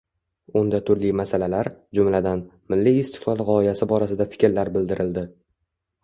[0.59, 1.67] Unda turli masalalar,
[1.97, 2.41] jumladan,
[2.73, 5.25] milliy istiqlol g‘oyasi borasida fikrlar bildirildi